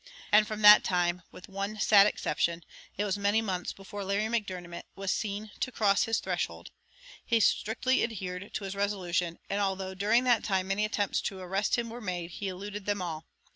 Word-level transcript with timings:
And 0.31 0.47
from 0.47 0.63
that 0.63 0.83
time, 0.83 1.21
with 1.31 1.47
one 1.47 1.79
sad 1.79 2.07
exception, 2.07 2.65
it 2.97 3.03
was 3.05 3.19
many 3.19 3.39
months 3.39 3.71
before 3.71 4.03
Larry 4.03 4.27
Macdermot 4.29 4.87
was 4.95 5.11
seen 5.11 5.51
to 5.59 5.71
cross 5.71 6.05
his 6.05 6.17
threshold; 6.17 6.71
he 7.23 7.39
strictly 7.39 8.01
adhered 8.03 8.51
to 8.55 8.63
his 8.63 8.73
resolution; 8.73 9.37
and 9.47 9.61
although 9.61 9.93
during 9.93 10.23
that 10.23 10.43
time 10.43 10.69
many 10.69 10.85
attempts 10.85 11.21
to 11.21 11.37
arrest 11.37 11.77
him 11.77 11.91
were 11.91 12.01
made, 12.01 12.31
he 12.31 12.47
eluded 12.47 12.87
them 12.87 12.99
all. 12.99 13.27